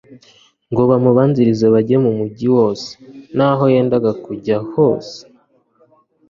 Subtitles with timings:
[0.71, 2.89] ngo bamubanzirize bajye mu mujyi wose
[3.35, 5.17] n'aho yendaga kujya hose.»